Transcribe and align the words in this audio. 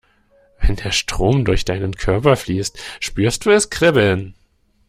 Wenn 0.59 0.77
der 0.77 0.89
Strom 0.89 1.45
durch 1.45 1.63
deinen 1.63 1.95
Körper 1.95 2.35
fließt, 2.35 2.75
spürst 2.99 3.45
du 3.45 3.51
es 3.51 3.69
kribbeln. 3.69 4.33